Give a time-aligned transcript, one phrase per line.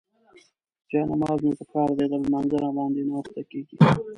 [0.89, 3.75] جاینماز مې پکار دی، د لمانځه راباندې ناوخته کيږي.